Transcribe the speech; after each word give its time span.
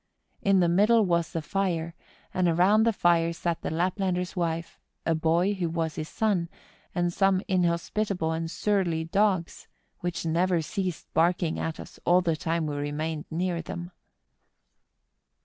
In 0.41 0.61
the 0.61 0.67
middle 0.67 1.05
was 1.05 1.31
the 1.31 1.43
fire, 1.43 1.93
and 2.33 2.47
around 2.47 2.87
the 2.87 2.91
fire 2.91 3.31
sat 3.33 3.61
the 3.61 3.69
Laplander's 3.69 4.35
wife, 4.35 4.79
a 5.05 5.13
boy, 5.13 5.53
who 5.53 5.69
was 5.69 5.93
his 5.93 6.09
son, 6.09 6.49
and 6.95 7.13
some 7.13 7.43
inhospitable 7.47 8.31
and 8.31 8.49
surly 8.49 9.03
dogs, 9.03 9.67
which 9.99 10.25
never 10.25 10.59
ceased 10.63 11.05
barking 11.13 11.59
at 11.59 11.79
us 11.79 11.99
all 12.03 12.21
the 12.21 12.35
time 12.35 12.65
we 12.65 12.77
remained 12.77 13.25
near 13.29 13.61
them. 13.61 13.91